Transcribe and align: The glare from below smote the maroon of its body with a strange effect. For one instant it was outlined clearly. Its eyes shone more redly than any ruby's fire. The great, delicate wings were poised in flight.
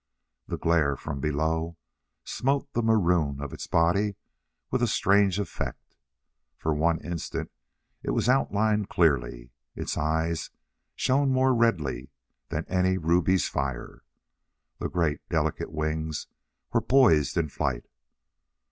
The 0.47 0.57
glare 0.57 0.95
from 0.95 1.19
below 1.19 1.77
smote 2.23 2.73
the 2.73 2.81
maroon 2.81 3.39
of 3.39 3.53
its 3.53 3.67
body 3.67 4.15
with 4.71 4.81
a 4.81 4.87
strange 4.87 5.37
effect. 5.37 5.95
For 6.57 6.73
one 6.73 6.99
instant 7.01 7.51
it 8.01 8.09
was 8.09 8.27
outlined 8.27 8.89
clearly. 8.89 9.51
Its 9.75 9.99
eyes 9.99 10.49
shone 10.95 11.29
more 11.29 11.53
redly 11.53 12.09
than 12.49 12.65
any 12.65 12.97
ruby's 12.97 13.47
fire. 13.47 14.01
The 14.79 14.89
great, 14.89 15.21
delicate 15.29 15.71
wings 15.71 16.25
were 16.73 16.81
poised 16.81 17.37
in 17.37 17.49
flight. 17.49 17.85